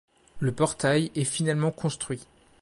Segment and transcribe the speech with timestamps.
[0.39, 2.25] Le portail est finalement construit.